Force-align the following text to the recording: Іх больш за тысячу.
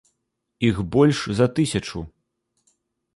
Іх 0.69 0.79
больш 0.95 1.19
за 1.39 1.47
тысячу. 1.59 1.99